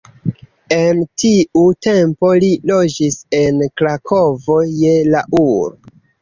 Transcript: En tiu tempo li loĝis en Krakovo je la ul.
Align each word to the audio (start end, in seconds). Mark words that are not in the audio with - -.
En 0.75 1.01
tiu 1.23 1.65
tempo 1.87 2.31
li 2.45 2.49
loĝis 2.71 3.19
en 3.41 3.61
Krakovo 3.83 4.57
je 4.79 4.97
la 5.13 5.23
ul. 5.45 5.71